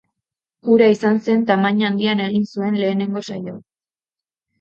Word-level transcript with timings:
Hura 0.75 0.85
izan 0.93 1.19
zen 1.27 1.43
tamaina 1.51 1.85
handian 1.93 2.23
egin 2.29 2.47
zuen 2.55 2.79
lehenengo 2.85 3.23
saioa. 3.29 3.55